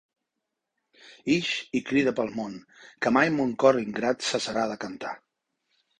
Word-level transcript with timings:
Ix, 1.33 1.51
i 1.79 1.83
crida 1.91 2.15
pel 2.21 2.33
món 2.39 2.57
que 3.05 3.15
mai 3.19 3.33
mon 3.39 3.53
cor 3.65 3.81
ingrat 3.85 4.29
cessarà 4.31 4.65
de 4.73 4.79
cantar. 4.87 5.17